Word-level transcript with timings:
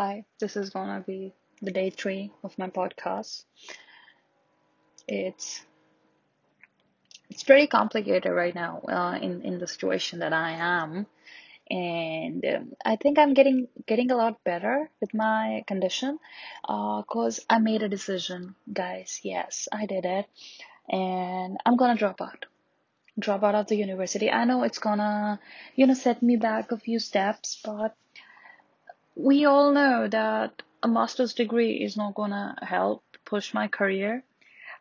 Hi, 0.00 0.24
this 0.38 0.56
is 0.56 0.70
gonna 0.70 1.04
be 1.06 1.34
the 1.60 1.72
day 1.72 1.90
three 1.90 2.32
of 2.42 2.56
my 2.56 2.70
podcast. 2.70 3.44
It's 5.06 5.60
it's 7.28 7.44
pretty 7.44 7.66
complicated 7.66 8.32
right 8.32 8.54
now 8.54 8.80
uh, 8.88 9.18
in 9.20 9.42
in 9.42 9.58
the 9.58 9.66
situation 9.66 10.20
that 10.20 10.32
I 10.32 10.52
am, 10.52 11.06
and 11.70 12.42
um, 12.46 12.72
I 12.82 12.96
think 12.96 13.18
I'm 13.18 13.34
getting 13.34 13.68
getting 13.86 14.10
a 14.10 14.16
lot 14.16 14.42
better 14.42 14.88
with 15.02 15.12
my 15.12 15.64
condition, 15.66 16.18
uh, 16.66 17.02
cause 17.02 17.44
I 17.50 17.58
made 17.58 17.82
a 17.82 17.88
decision, 17.90 18.54
guys. 18.72 19.20
Yes, 19.22 19.68
I 19.70 19.84
did 19.84 20.06
it, 20.06 20.24
and 20.88 21.58
I'm 21.66 21.76
gonna 21.76 22.00
drop 22.02 22.22
out. 22.22 22.46
Drop 23.18 23.42
out 23.44 23.54
of 23.54 23.66
the 23.66 23.76
university. 23.76 24.30
I 24.30 24.46
know 24.46 24.62
it's 24.62 24.78
gonna, 24.78 25.40
you 25.76 25.86
know, 25.86 25.92
set 25.92 26.22
me 26.22 26.36
back 26.36 26.72
a 26.72 26.78
few 26.78 26.98
steps, 26.98 27.60
but 27.62 27.94
we 29.14 29.44
all 29.44 29.72
know 29.72 30.08
that 30.08 30.62
a 30.82 30.88
master's 30.88 31.34
degree 31.34 31.74
is 31.74 31.96
not 31.96 32.14
gonna 32.14 32.56
help 32.62 33.04
push 33.24 33.52
my 33.52 33.68
career 33.68 34.24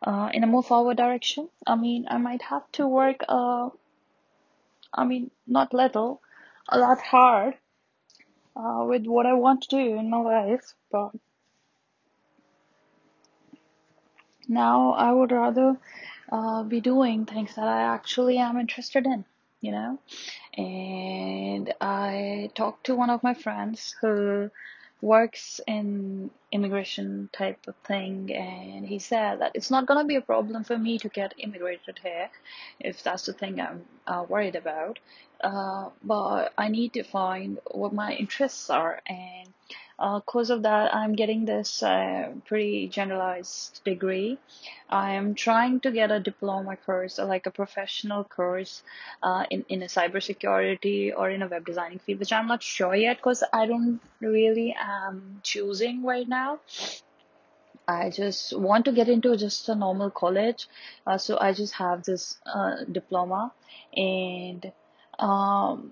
uh, 0.01 0.29
in 0.33 0.43
a 0.43 0.47
more 0.47 0.63
forward 0.63 0.97
direction. 0.97 1.49
I 1.67 1.75
mean, 1.75 2.05
I 2.09 2.17
might 2.17 2.41
have 2.43 2.71
to 2.73 2.87
work, 2.87 3.23
uh, 3.27 3.69
I 4.93 5.05
mean, 5.05 5.31
not 5.45 5.73
little, 5.73 6.21
a 6.67 6.79
lot 6.79 7.01
hard 7.01 7.55
uh, 8.55 8.85
with 8.87 9.05
what 9.05 9.25
I 9.25 9.33
want 9.33 9.63
to 9.63 9.69
do 9.69 9.97
in 9.97 10.09
my 10.09 10.21
life, 10.21 10.73
but 10.91 11.11
now 14.47 14.93
I 14.93 15.11
would 15.11 15.31
rather 15.31 15.77
uh, 16.31 16.63
be 16.63 16.81
doing 16.81 17.25
things 17.25 17.55
that 17.55 17.67
I 17.67 17.81
actually 17.93 18.37
am 18.37 18.57
interested 18.57 19.05
in, 19.05 19.25
you 19.61 19.71
know? 19.71 19.99
And 20.57 21.73
I 21.81 22.51
talked 22.55 22.85
to 22.85 22.95
one 22.95 23.09
of 23.09 23.23
my 23.23 23.33
friends 23.33 23.95
who 24.01 24.49
works 25.01 25.61
in 25.65 26.29
immigration 26.51 27.29
type 27.31 27.67
of 27.67 27.75
thing 27.87 28.33
and 28.33 28.85
he 28.85 28.99
said 28.99 29.39
that 29.39 29.51
it's 29.53 29.71
not 29.71 29.85
going 29.85 29.99
to 29.99 30.05
be 30.05 30.15
a 30.15 30.21
problem 30.21 30.63
for 30.63 30.77
me 30.77 30.97
to 30.99 31.07
get 31.07 31.33
immigrated 31.37 31.97
here 32.03 32.29
if 32.79 33.01
that's 33.03 33.25
the 33.25 33.33
thing 33.33 33.61
i'm 33.61 33.85
uh, 34.07 34.25
worried 34.27 34.55
about 34.55 34.99
uh, 35.41 35.87
but 36.03 36.51
i 36.57 36.67
need 36.67 36.91
to 36.91 37.03
find 37.03 37.59
what 37.71 37.93
my 37.93 38.11
interests 38.13 38.69
are 38.69 39.01
and 39.07 39.47
uh, 39.99 40.21
of 40.49 40.63
that 40.63 40.93
i'm 40.95 41.13
getting 41.13 41.45
this 41.45 41.83
uh, 41.83 42.29
pretty 42.45 42.87
generalized 42.87 43.81
degree. 43.83 44.37
I 44.89 45.13
am 45.13 45.35
trying 45.35 45.81
to 45.81 45.91
get 45.91 46.11
a 46.11 46.19
diploma 46.19 46.77
course 46.77 47.19
like 47.19 47.45
a 47.45 47.51
professional 47.51 48.23
course 48.23 48.81
uh, 49.21 49.45
in, 49.51 49.65
in 49.69 49.83
a 49.83 49.85
cybersecurity 49.85 51.13
or 51.15 51.29
in 51.29 51.43
a 51.43 51.47
web 51.47 51.65
designing 51.65 51.99
field 51.99 52.19
which 52.19 52.33
i'm 52.33 52.47
not 52.47 52.63
sure 52.63 52.95
yet 52.95 53.17
because 53.17 53.43
i 53.53 53.65
don't 53.67 53.99
really 54.19 54.75
am 54.79 55.41
choosing 55.43 56.03
right 56.03 56.27
now. 56.27 56.59
I 57.89 58.11
just 58.11 58.55
want 58.57 58.85
to 58.85 58.91
get 58.91 59.09
into 59.09 59.35
just 59.35 59.67
a 59.67 59.73
normal 59.73 60.11
college, 60.11 60.67
uh, 61.07 61.17
so 61.17 61.39
I 61.39 61.53
just 61.53 61.73
have 61.73 62.03
this 62.03 62.37
uh, 62.45 62.83
diploma, 62.91 63.51
and 63.95 64.71
um, 65.17 65.91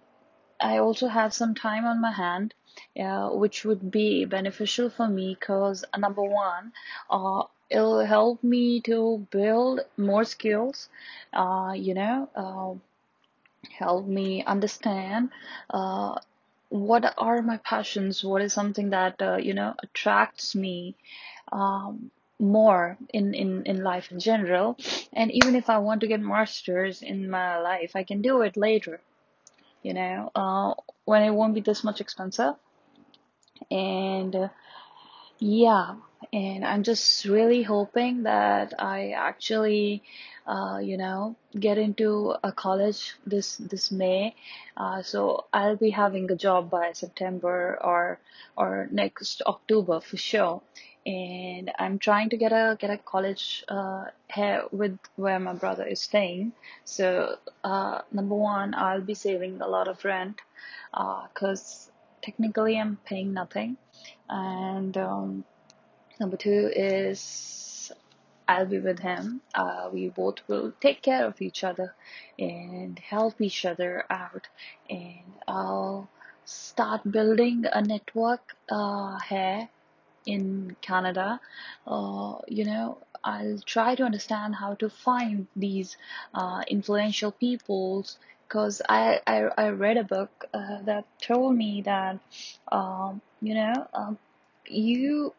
I 0.59 0.77
also 0.77 1.08
have 1.08 1.33
some 1.33 1.55
time 1.55 1.86
on 1.86 2.02
my 2.02 2.11
hand, 2.11 2.53
uh, 3.00 3.30
which 3.30 3.66
would 3.66 3.91
be 3.91 4.25
beneficial 4.25 4.89
for 4.89 5.08
me 5.08 5.36
because 5.39 5.86
uh, 5.94 5.97
number 5.97 6.23
one, 6.23 6.73
uh, 7.09 7.44
it'll 7.69 8.05
help 8.05 8.44
me 8.44 8.81
to 8.81 9.28
build 9.31 9.81
more 9.97 10.23
skills, 10.23 10.89
uh, 11.33 11.73
you 11.75 11.94
know, 11.94 12.30
uh, 12.35 12.73
help 13.80 14.05
me 14.05 14.44
understand 14.44 15.30
uh, 15.69 16.16
what 16.69 17.13
are 17.17 17.41
my 17.41 17.58
passions, 17.58 18.23
what 18.23 18.41
is 18.41 18.53
something 18.53 18.89
that 18.89 19.22
uh, 19.22 19.38
you 19.38 19.53
know 19.53 19.73
attracts 19.83 20.55
me 20.55 20.95
um, 21.52 22.11
more 22.39 22.97
in, 23.13 23.33
in, 23.33 23.63
in 23.66 23.83
life 23.83 24.11
in 24.11 24.19
general. 24.19 24.78
And 25.13 25.31
even 25.31 25.56
if 25.56 25.69
I 25.69 25.79
want 25.79 26.01
to 26.01 26.07
get 26.07 26.22
masters 26.22 27.01
in 27.01 27.29
my 27.29 27.59
life, 27.59 27.94
I 27.95 28.03
can 28.03 28.22
do 28.22 28.41
it 28.41 28.57
later, 28.57 29.00
you 29.83 29.93
know, 29.93 30.31
uh, 30.35 30.73
when 31.05 31.23
it 31.23 31.31
won't 31.31 31.53
be 31.53 31.61
this 31.61 31.83
much 31.83 32.01
expensive. 32.01 32.55
And 33.71 34.35
uh, 34.35 34.49
yeah, 35.39 35.95
and 36.33 36.65
I'm 36.65 36.83
just 36.83 37.25
really 37.25 37.63
hoping 37.63 38.23
that 38.23 38.73
I 38.79 39.11
actually, 39.11 40.03
uh, 40.45 40.79
you 40.81 40.97
know, 40.97 41.35
get 41.57 41.77
into 41.77 42.35
a 42.43 42.51
college 42.51 43.15
this 43.25 43.57
this 43.57 43.91
May. 43.91 44.35
Uh, 44.75 45.01
so 45.01 45.45
I'll 45.53 45.75
be 45.75 45.91
having 45.91 46.29
a 46.31 46.35
job 46.35 46.69
by 46.69 46.91
September 46.94 47.77
or 47.81 48.19
or 48.55 48.88
next 48.91 49.41
October 49.45 49.99
for 50.01 50.17
sure. 50.17 50.61
And 51.07 51.72
I'm 51.79 52.00
trying 52.00 52.29
to 52.31 52.38
get 52.38 52.51
a 52.51 52.75
get 52.78 52.90
a 52.90 52.97
college 52.97 53.63
uh, 53.69 54.06
here 54.34 54.63
with 54.72 55.00
where 55.16 55.40
my 55.40 55.53
brother 55.53 55.85
is 55.85 56.01
staying. 56.01 56.51
So 56.84 57.38
uh, 57.63 58.01
number 58.12 58.35
one, 58.35 58.75
I'll 58.75 59.01
be 59.01 59.13
saving 59.13 59.62
a 59.62 59.68
lot 59.68 59.88
of 59.88 60.03
rent, 60.03 60.41
uh, 60.94 61.28
cause 61.34 61.90
technically 62.22 62.78
I'm 62.78 62.97
paying 63.06 63.34
nothing 63.34 63.78
and 64.29 64.97
um, 64.97 65.45
number 66.19 66.38
two 66.38 66.72
is 66.75 67.91
I'll 68.47 68.66
be 68.66 68.79
with 68.79 69.00
him. 69.00 69.41
Uh, 69.53 69.89
we 69.91 70.09
both 70.09 70.39
will 70.47 70.74
take 70.79 71.01
care 71.01 71.25
of 71.25 71.41
each 71.41 71.63
other 71.63 71.94
and 72.39 72.97
help 73.00 73.41
each 73.41 73.66
other 73.66 74.06
out, 74.09 74.47
and 74.89 75.34
I'll 75.47 76.09
start 76.45 77.12
building 77.12 77.66
a 77.72 77.81
network 77.81 78.56
uh, 78.69 79.19
here 79.28 79.69
in 80.27 80.75
Canada. 80.81 81.39
Uh, 81.88 82.35
you 82.47 82.65
know, 82.65 82.99
I'll 83.23 83.59
try 83.65 83.95
to 83.95 84.03
understand 84.03 84.55
how 84.55 84.75
to 84.75 84.89
find 84.89 85.47
these 85.55 85.97
uh, 86.33 86.63
influential 86.67 87.31
peoples 87.31 88.17
because 88.47 88.81
I, 88.88 89.21
I, 89.27 89.49
I 89.57 89.69
read 89.69 89.97
a 89.97 90.03
book 90.03 90.45
uh, 90.53 90.81
that 90.83 91.05
told 91.21 91.55
me 91.55 91.81
that 91.81 92.19
um, 92.71 93.21
you 93.41 93.55
know 93.55 93.88
um, 93.93 94.17
you 94.67 95.33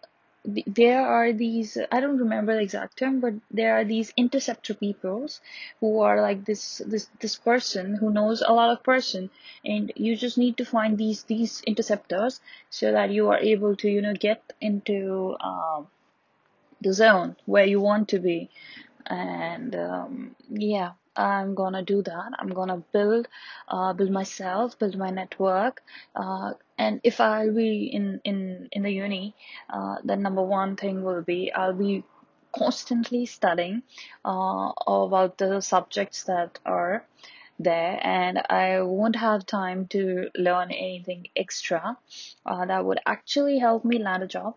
there 0.67 1.07
are 1.07 1.33
these 1.33 1.77
i 1.93 2.01
don't 2.01 2.19
remember 2.19 2.55
the 2.55 2.63
exact 2.63 2.97
term 2.97 3.21
but 3.21 3.35
there 3.51 3.75
are 3.79 3.85
these 3.85 4.13
interceptor 4.17 4.73
peoples 4.73 5.41
who 5.81 6.01
are 6.01 6.21
like 6.21 6.45
this 6.45 6.81
this 6.87 7.09
this 7.21 7.37
person 7.37 7.95
who 7.95 8.11
knows 8.11 8.43
a 8.43 8.53
lot 8.53 8.71
of 8.71 8.83
person. 8.83 9.31
And 9.65 9.93
you 9.97 10.17
just 10.17 10.39
need 10.39 10.57
to 10.59 10.65
find 10.65 10.97
these 10.97 11.25
these 11.25 11.63
interceptors 11.67 12.41
so 12.71 12.93
that 12.93 13.11
you 13.11 13.29
are 13.29 13.39
able 13.39 13.77
to 13.77 13.89
you 13.89 14.03
know 14.03 14.15
get 14.15 14.43
into 14.61 15.37
um, 15.41 15.89
the 16.81 16.93
zone 16.93 17.37
where 17.47 17.67
you 17.67 17.81
want 17.81 18.09
to 18.09 18.19
be. 18.19 18.51
And 19.07 19.75
um, 19.75 20.37
yeah 20.49 20.93
i'm 21.19 21.55
gonna 21.55 21.83
do 21.83 22.03
that. 22.03 22.31
I'm 22.39 22.51
gonna 22.51 22.83
build 22.93 23.29
uh, 23.69 23.93
build 23.93 24.11
myself 24.11 24.79
build 24.79 24.97
my 24.97 25.11
network 25.11 25.83
uh, 26.15 26.53
and 26.79 27.01
if 27.05 27.21
i'll 27.21 27.55
be 27.55 27.87
in 27.87 28.21
in 28.25 28.69
in 28.73 28.83
the 28.83 28.91
uni 28.91 29.35
uh, 29.71 29.97
the 30.05 30.17
number 30.17 30.43
one 30.43 30.77
thing 30.77 31.03
will 31.03 31.23
be 31.23 31.53
i'll 31.53 31.75
be 31.75 32.05
constantly 32.57 33.27
studying 33.27 33.83
uh, 34.25 34.71
about 34.87 35.39
the 35.39 35.61
subjects 35.61 36.25
that 36.25 36.59
are 36.65 37.05
there 37.59 37.99
and 38.03 38.39
i 38.49 38.81
won't 38.81 39.17
have 39.17 39.45
time 39.45 39.87
to 39.89 40.29
learn 40.37 40.71
anything 40.71 41.27
extra 41.37 41.97
uh, 42.47 42.65
that 42.65 42.85
would 42.85 43.01
actually 43.05 43.59
help 43.59 43.85
me 43.85 43.99
land 43.99 44.23
a 44.23 44.27
job 44.27 44.55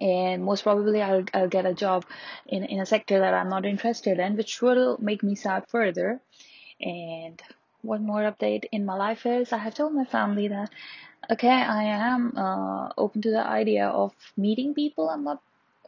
and 0.00 0.44
most 0.44 0.62
probably 0.62 1.02
I'll, 1.02 1.24
I'll 1.32 1.48
get 1.48 1.66
a 1.66 1.74
job 1.74 2.04
in, 2.46 2.64
in 2.64 2.80
a 2.80 2.86
sector 2.86 3.18
that 3.20 3.34
I'm 3.34 3.48
not 3.48 3.66
interested 3.66 4.18
in, 4.18 4.36
which 4.36 4.60
will 4.60 4.98
make 5.00 5.22
me 5.22 5.34
sad 5.34 5.64
further. 5.68 6.20
And 6.80 7.40
one 7.82 8.04
more 8.04 8.22
update 8.22 8.64
in 8.72 8.84
my 8.84 8.94
life 8.94 9.26
is 9.26 9.52
I 9.52 9.58
have 9.58 9.74
told 9.74 9.94
my 9.94 10.04
family 10.04 10.48
that, 10.48 10.70
okay, 11.30 11.48
I 11.48 11.84
am 11.84 12.36
uh, 12.36 12.90
open 12.98 13.22
to 13.22 13.30
the 13.30 13.46
idea 13.46 13.86
of 13.86 14.12
meeting 14.36 14.74
people. 14.74 15.08
I'm 15.08 15.24
not 15.24 15.40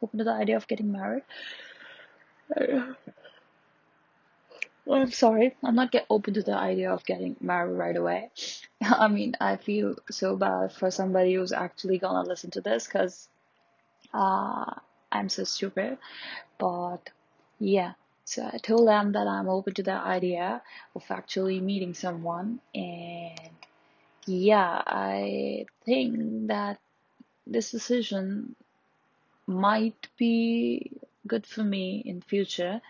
open 0.02 0.18
to 0.18 0.24
the 0.24 0.32
idea 0.32 0.56
of 0.56 0.68
getting 0.68 0.92
married. 0.92 1.22
I'm 4.88 5.10
sorry, 5.10 5.56
I'm 5.64 5.74
not 5.74 5.90
get 5.90 6.06
open 6.08 6.34
to 6.34 6.42
the 6.42 6.54
idea 6.54 6.92
of 6.92 7.04
getting 7.04 7.34
married 7.40 7.76
right 7.76 7.96
away. 7.96 8.30
I 8.82 9.08
mean, 9.08 9.34
I 9.40 9.56
feel 9.56 9.96
so 10.10 10.36
bad 10.36 10.72
for 10.72 10.92
somebody 10.92 11.34
who's 11.34 11.52
actually 11.52 11.98
gonna 11.98 12.28
listen 12.28 12.52
to 12.52 12.60
this 12.60 12.86
because 12.86 13.28
uh, 14.12 14.74
I'm 15.10 15.28
so 15.28 15.44
stupid. 15.44 15.98
But 16.58 17.10
yeah, 17.58 17.92
so 18.24 18.48
I 18.52 18.58
told 18.58 18.88
them 18.88 19.12
that 19.12 19.26
I'm 19.26 19.48
open 19.48 19.74
to 19.74 19.82
the 19.82 19.92
idea 19.92 20.62
of 20.94 21.04
actually 21.10 21.60
meeting 21.60 21.94
someone, 21.94 22.60
and 22.74 23.50
yeah, 24.26 24.82
I 24.86 25.66
think 25.84 26.48
that 26.48 26.78
this 27.46 27.70
decision 27.70 28.56
might 29.46 30.08
be 30.18 30.92
good 31.26 31.46
for 31.46 31.62
me 31.62 32.02
in 32.04 32.20
future 32.20 32.80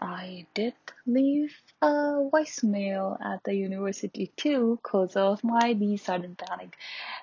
I 0.00 0.46
did 0.54 0.74
leave 1.06 1.54
a 1.80 1.86
voicemail 2.32 3.16
at 3.24 3.44
the 3.44 3.54
university 3.54 4.32
too 4.36 4.80
because 4.82 5.14
of 5.14 5.44
my 5.44 5.74
these 5.74 6.02
sudden 6.02 6.34
panic 6.34 6.76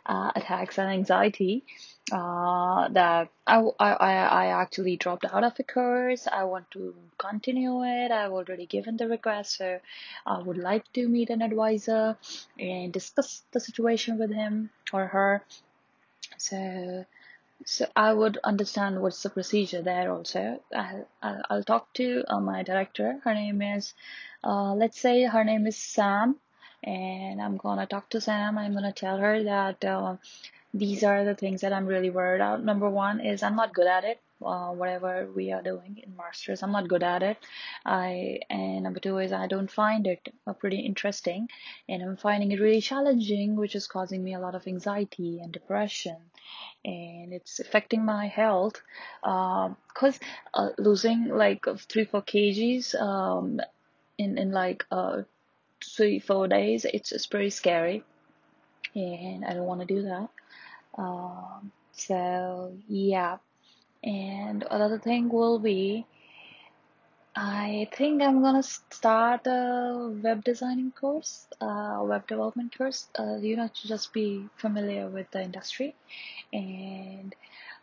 uh, 0.06 0.32
attacks 0.36 0.78
and 0.80 0.90
anxiety 0.90 1.66
uh, 2.12 2.90
that 2.90 3.30
I, 3.48 3.60
I, 3.80 3.94
I 3.94 4.46
actually 4.62 4.98
dropped 4.98 5.26
out 5.26 5.44
of 5.44 5.56
the 5.56 5.64
course. 5.64 6.28
I 6.32 6.44
want 6.44 6.70
to 6.72 6.94
continue 7.18 7.84
it. 7.84 8.12
I've 8.12 8.32
already 8.32 8.66
given 8.66 8.98
the 8.98 9.08
request, 9.08 9.58
so 9.58 9.80
I 10.26 10.40
would 10.40 10.58
like 10.58 10.92
to 10.94 11.08
meet 11.08 11.30
an 11.30 11.42
advisor 11.42 12.18
and 12.60 12.92
discuss 12.92 13.44
the 13.52 13.60
situation 13.60 14.18
with 14.20 14.32
him 14.32 14.70
or 14.94 15.08
her. 15.08 15.44
So 16.38 17.06
so 17.66 17.86
I 17.96 18.14
would 18.14 18.40
understand 18.44 19.02
what's 19.02 19.22
the 19.22 19.30
procedure 19.30 19.82
there 19.82 20.12
also. 20.12 20.62
I'll, 20.76 21.06
I'll, 21.22 21.64
talk 21.64 21.94
to 21.94 22.24
uh, 22.28 22.40
my 22.40 22.64
director. 22.64 23.20
Her 23.24 23.34
name 23.34 23.62
is, 23.62 23.94
uh, 24.44 24.74
let's 24.74 25.00
say 25.00 25.24
her 25.24 25.44
name 25.44 25.68
is 25.68 25.78
Sam. 25.78 26.38
And 26.84 27.40
I'm 27.40 27.58
gonna 27.58 27.86
talk 27.86 28.10
to 28.10 28.22
Sam. 28.22 28.58
I'm 28.58 28.74
gonna 28.74 28.92
tell 28.92 29.18
her 29.18 29.44
that 29.44 29.86
uh, 29.86 30.16
these 30.74 31.04
are 31.04 31.26
the 31.26 31.36
things 31.36 31.62
that 31.62 31.74
I'm 31.74 31.86
really 31.86 32.10
worried 32.10 32.42
about. 32.42 32.64
Number 32.64 32.90
one 32.90 33.20
is 33.20 33.44
I'm 33.44 33.56
not 33.56 33.74
good 33.74 33.88
at 33.88 34.04
it. 34.04 34.22
Uh, 34.44 34.72
whatever 34.72 35.30
we 35.36 35.52
are 35.52 35.62
doing 35.62 36.02
in 36.04 36.18
masters, 36.18 36.64
I'm 36.64 36.72
not 36.72 36.88
good 36.88 37.04
at 37.04 37.22
it. 37.22 37.38
I 37.86 38.40
and 38.50 38.84
number 38.84 39.00
two 39.00 39.20
is 39.20 39.32
I 39.32 39.48
don't 39.48 39.70
find 39.70 40.08
it 40.08 40.34
uh, 40.48 40.54
pretty 40.54 40.80
interesting, 40.80 41.50
and 41.88 42.02
I'm 42.02 42.18
finding 42.18 42.52
it 42.52 42.60
really 42.60 42.82
challenging, 42.82 43.56
which 43.56 43.76
is 43.76 43.86
causing 43.86 44.24
me 44.24 44.34
a 44.34 44.40
lot 44.40 44.56
of 44.56 44.66
anxiety 44.66 45.40
and 45.40 45.52
depression 45.52 46.18
and 46.84 47.34
it's 47.34 47.60
affecting 47.60 48.04
my 48.04 48.28
health 48.28 48.82
because 49.22 50.20
uh, 50.54 50.60
uh, 50.62 50.70
losing 50.78 51.28
like 51.28 51.66
three 51.88 52.06
four 52.06 52.22
kgs 52.22 53.00
um, 53.00 53.62
in 54.18 54.38
in 54.38 54.52
like 54.52 54.86
uh, 54.92 55.22
three 55.96 56.20
four 56.20 56.48
days 56.48 56.86
it's 56.86 57.12
it's 57.12 57.28
pretty 57.28 57.50
scary 57.50 58.04
and 58.96 59.46
I 59.46 59.54
don't 59.54 59.66
want 59.66 59.82
to 59.82 59.88
do 59.88 60.04
that 60.04 60.30
um, 60.98 61.72
so 61.94 62.74
yeah 62.88 63.38
and 64.04 64.66
another 64.70 64.98
thing 65.00 65.30
will 65.30 65.60
be 65.60 66.06
I 67.36 67.88
think 67.94 68.22
I'm 68.22 68.42
gonna 68.42 68.64
start 68.64 69.48
a 69.48 70.12
web 70.22 70.44
designing 70.44 70.92
course, 70.92 71.48
uh, 71.62 72.02
web 72.04 72.28
development 72.28 72.78
course. 72.78 73.08
Uh, 73.18 73.38
you 73.38 73.56
know, 73.56 73.70
to 73.70 73.88
just 73.88 74.12
be 74.12 74.50
familiar 74.58 75.08
with 75.08 75.32
the 75.32 75.42
industry. 75.42 75.96
And 76.52 77.34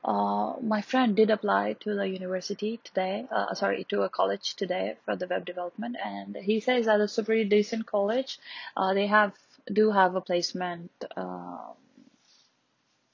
uh, 0.04 0.54
my 0.60 0.82
friend 0.82 1.16
did 1.16 1.30
apply 1.30 1.74
to 1.80 1.94
the 1.94 2.06
university 2.06 2.78
today, 2.84 3.26
uh, 3.30 3.54
sorry, 3.54 3.84
to 3.84 4.02
a 4.02 4.10
college 4.10 4.54
today 4.54 4.96
for 5.04 5.16
the 5.16 5.26
web 5.26 5.46
development, 5.46 5.96
and 6.04 6.36
he 6.36 6.60
says 6.60 6.84
that 6.86 7.00
it's 7.00 7.16
a 7.16 7.24
pretty 7.24 7.44
decent 7.44 7.86
college. 7.86 8.38
Uh, 8.76 8.92
they 8.92 9.06
have 9.06 9.32
do 9.72 9.90
have 9.90 10.14
a 10.14 10.20
placement 10.20 10.90
uh, 11.16 11.58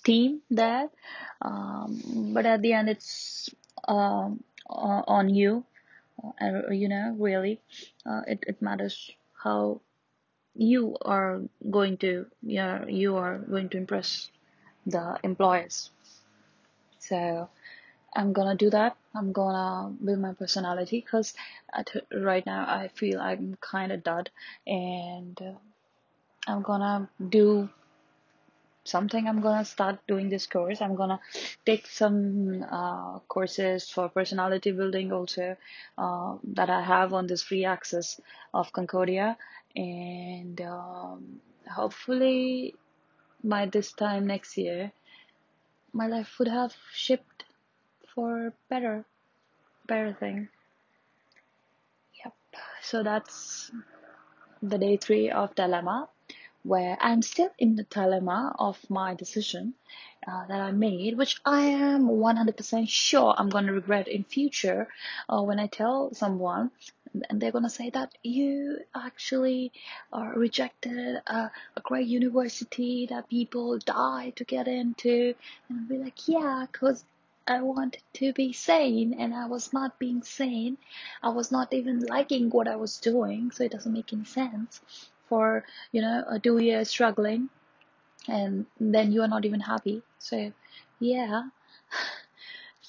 team 0.05 0.41
there, 0.51 0.89
um, 1.43 2.33
but 2.35 2.47
at 2.47 2.63
the 2.63 2.73
end, 2.73 2.89
it's 2.89 3.51
um, 3.89 4.43
on 4.69 5.29
you 5.35 5.65
uh, 6.41 6.71
you 6.71 6.89
know 6.89 7.15
really. 7.19 7.61
Uh, 8.07 8.23
it, 8.27 8.45
it 8.47 8.63
matters 8.63 9.11
how 9.43 9.81
you 10.55 10.97
are 11.03 11.43
going 11.71 11.97
to 11.97 12.27
yeah 12.43 12.87
you 12.87 13.17
are 13.17 13.39
going 13.39 13.69
to 13.69 13.77
impress 13.77 14.31
the 14.87 15.19
employers. 15.23 15.91
So 16.99 17.49
i'm 18.15 18.33
gonna 18.33 18.57
do 18.57 18.71
that. 18.71 18.97
I'm 19.15 19.33
gonna 19.33 19.93
build 20.05 20.21
my 20.21 20.33
personality 20.33 21.01
because 21.05 21.35
right 22.13 22.45
now 22.47 22.65
i 22.69 22.89
feel 22.89 23.21
i'm 23.21 23.57
kind 23.61 23.93
of 23.93 24.05
dud. 24.05 24.31
And 24.67 25.41
uh, 25.41 25.59
i'm 26.47 26.63
gonna 26.63 27.09
do 27.29 27.69
something 28.85 29.27
i'm 29.29 29.41
gonna 29.41 29.65
start 29.65 29.99
doing 30.07 30.29
this 30.29 30.47
course. 30.47 30.81
I'm 30.83 30.95
gonna 30.97 31.21
take 31.67 31.87
some 31.87 32.65
uh, 32.71 33.19
courses 33.29 33.89
for 33.91 34.09
personality 34.09 34.73
building 34.73 35.13
also 35.13 35.57
uh, 35.99 36.37
that 36.55 36.71
i 36.71 36.81
have 36.83 37.13
on 37.15 37.27
this 37.27 37.43
free 37.43 37.65
access 37.65 38.21
of 38.53 38.73
concordia. 38.73 39.37
And 39.77 40.61
um, 40.63 41.41
hopefully 41.71 42.75
by 43.45 43.67
this 43.67 43.93
time 43.93 44.27
next 44.27 44.57
year 44.59 44.93
my 45.95 46.07
life 46.07 46.39
would 46.39 46.49
have 46.49 46.77
shifted 46.93 47.45
for 48.15 48.53
better 48.69 49.05
better 49.87 50.13
thing. 50.15 50.49
Yep. 52.25 52.35
So 52.83 53.03
that's 53.03 53.71
the 54.63 54.79
day 54.79 54.97
three 54.97 55.31
of 55.31 55.55
dilemma 55.55 56.09
where 56.65 56.97
I'm 56.99 57.21
still 57.21 57.51
in 57.59 57.77
the 57.77 57.85
dilemma 57.85 58.57
of 58.59 58.79
my 58.89 59.15
decision 59.15 59.75
uh, 60.27 60.47
that 60.47 60.61
I 60.61 60.73
made, 60.73 61.17
which 61.19 61.39
I 61.45 61.67
am 61.67 62.09
100% 62.09 62.89
sure 62.89 63.35
I'm 63.37 63.51
going 63.51 63.67
to 63.67 63.73
regret 63.73 64.09
in 64.09 64.25
future 64.25 64.89
uh, 65.29 65.43
when 65.43 65.61
I 65.61 65.67
tell 65.67 66.15
someone 66.15 66.71
and 67.29 67.41
they're 67.41 67.53
going 67.53 67.65
to 67.65 67.71
say 67.71 67.91
that 67.91 68.13
you 68.23 68.79
actually 68.95 69.73
uh, 70.13 70.33
rejected 70.35 71.21
a, 71.27 71.51
a 71.77 71.81
great 71.83 72.09
university 72.09 73.07
that 73.11 73.29
people 73.29 73.79
die 73.79 74.33
to 74.37 74.45
get 74.45 74.67
into 74.67 75.35
and 75.69 75.81
I'll 75.81 75.87
be 75.87 75.99
like 75.99 76.27
yeah 76.27 76.67
because 76.73 77.05
I 77.47 77.61
wanted 77.61 78.03
to 78.15 78.33
be 78.33 78.55
sane 78.55 79.13
and 79.13 79.35
I 79.35 79.47
was 79.47 79.71
not 79.75 79.99
being 79.99 80.23
sane. 80.23 80.79
I 81.23 81.29
was 81.29 81.53
not 81.53 81.75
even 81.75 82.01
liking 82.01 82.49
what 82.49 82.67
I 82.67 82.77
was 82.77 82.97
doing, 82.97 83.51
so 83.51 83.65
it 83.65 83.73
doesn't 83.73 83.93
make 83.93 84.15
any 84.15 84.25
sense 84.25 84.81
for 85.35 85.65
you 85.93 86.01
know 86.03 86.17
a 86.29 86.39
two 86.39 86.59
years 86.59 86.89
struggling 86.89 87.49
and 88.29 88.67
then 88.81 89.13
you 89.13 89.23
are 89.23 89.29
not 89.37 89.45
even 89.45 89.61
happy. 89.61 90.03
So 90.19 90.53
yeah. 91.01 91.43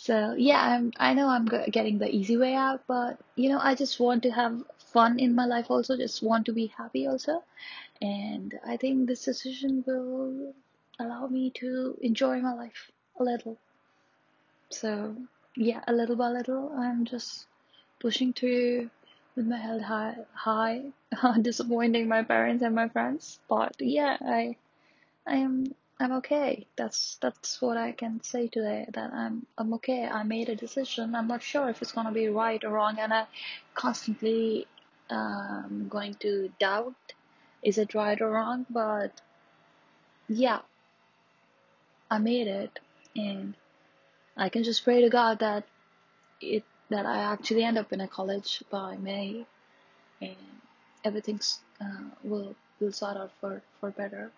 So 0.05 0.35
yeah 0.37 0.61
i'm 0.71 0.91
i 1.05 1.13
know 1.17 1.27
i'm 1.33 1.45
getting 1.75 1.97
the 1.99 2.09
easy 2.15 2.35
way 2.41 2.53
out 2.63 2.81
but 2.87 3.17
you 3.35 3.49
know 3.51 3.59
i 3.69 3.73
just 3.73 3.99
want 3.99 4.21
to 4.25 4.29
have 4.29 4.59
fun 4.95 5.17
in 5.25 5.33
my 5.37 5.45
life 5.51 5.71
also 5.75 5.97
just 6.01 6.21
want 6.21 6.45
to 6.49 6.53
be 6.57 6.67
happy 6.81 7.07
also. 7.07 7.43
And 8.01 8.53
i 8.73 8.77
think 8.77 9.07
this 9.07 9.25
decision 9.25 9.83
will 9.87 10.53
allow 10.99 11.25
me 11.37 11.49
to 11.61 11.97
enjoy 12.01 12.39
my 12.41 12.53
life 12.53 12.91
a 13.19 13.23
little. 13.23 13.57
So 14.69 15.15
yeah 15.55 15.81
a 15.87 15.93
little 15.93 16.15
by 16.15 16.29
little 16.29 16.71
i'm 16.77 17.05
just 17.05 17.47
pushing 17.99 18.33
through 18.33 18.91
with 19.35 19.45
my 19.45 19.57
head 19.57 19.81
high, 19.81 20.15
high, 20.33 20.83
disappointing 21.41 22.07
my 22.07 22.23
parents 22.23 22.63
and 22.63 22.75
my 22.75 22.89
friends. 22.89 23.39
But 23.47 23.75
yeah, 23.79 24.17
I, 24.21 24.55
I 25.27 25.35
am, 25.37 25.73
I'm 25.99 26.11
okay. 26.13 26.67
That's 26.75 27.17
that's 27.21 27.61
what 27.61 27.77
I 27.77 27.91
can 27.91 28.21
say 28.23 28.47
today. 28.47 28.87
That 28.93 29.13
I'm, 29.13 29.45
I'm 29.57 29.73
okay. 29.75 30.05
I 30.07 30.23
made 30.23 30.49
a 30.49 30.55
decision. 30.55 31.15
I'm 31.15 31.27
not 31.27 31.43
sure 31.43 31.69
if 31.69 31.81
it's 31.81 31.91
gonna 31.91 32.11
be 32.11 32.27
right 32.27 32.63
or 32.63 32.69
wrong, 32.71 32.97
and 32.99 33.13
I 33.13 33.25
constantly, 33.73 34.67
um, 35.09 35.87
going 35.89 36.15
to 36.15 36.51
doubt, 36.59 36.95
is 37.63 37.77
it 37.77 37.93
right 37.93 38.19
or 38.19 38.31
wrong? 38.31 38.65
But 38.69 39.21
yeah, 40.27 40.59
I 42.09 42.17
made 42.17 42.47
it, 42.47 42.79
and 43.15 43.53
I 44.37 44.49
can 44.49 44.63
just 44.63 44.83
pray 44.83 45.01
to 45.01 45.09
God 45.09 45.39
that 45.39 45.65
it 46.41 46.63
that 46.89 47.05
I 47.05 47.17
actually 47.19 47.63
end 47.63 47.77
up 47.77 47.93
in 47.93 48.01
a 48.01 48.07
college 48.07 48.63
by 48.69 48.97
May 48.97 49.45
and 50.21 50.35
everything's 51.03 51.59
uh, 51.81 52.09
will 52.23 52.55
will 52.79 52.91
sort 52.91 53.17
out 53.17 53.31
for 53.39 53.61
for 53.79 53.91
better 53.91 54.31